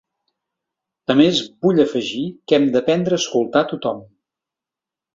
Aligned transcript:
A 1.15 1.15
més, 1.19 1.41
vull 1.67 1.83
afegir 1.85 2.23
que 2.49 2.59
hem 2.59 2.67
d’aprendre 2.77 3.21
a 3.23 3.25
escoltar 3.25 3.67
tothom. 3.75 4.05